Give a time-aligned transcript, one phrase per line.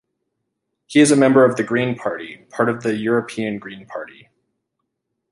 [0.87, 4.29] He is a member of the Green Party, part of the European Green Party.